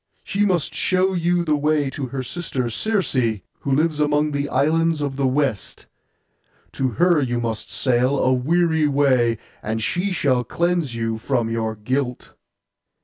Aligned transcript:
She 0.23 0.47
must 0.47 0.73
show 0.73 1.13
you 1.13 1.45
the 1.45 1.55
way 1.55 1.91
to 1.91 2.07
her 2.07 2.23
sister 2.23 2.71
Circe, 2.71 3.13
who 3.59 3.71
lives 3.71 4.01
among 4.01 4.31
the 4.31 4.49
islands 4.49 4.99
of 5.03 5.15
the 5.15 5.27
West. 5.27 5.85
To 6.71 6.87
her 6.93 7.21
you 7.21 7.39
must 7.39 7.69
sail, 7.71 8.17
a 8.17 8.33
weary 8.33 8.87
way, 8.87 9.37
and 9.61 9.79
she 9.83 10.11
shall 10.11 10.43
cleanse 10.43 10.95
you 10.95 11.19
from 11.19 11.51
your 11.51 11.75
guilt. 11.75 12.33